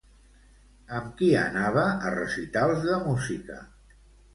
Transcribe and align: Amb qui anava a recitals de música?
Amb 1.01 1.11
qui 1.21 1.29
anava 1.43 1.85
a 1.91 2.17
recitals 2.19 2.85
de 2.91 3.01
música? 3.09 3.65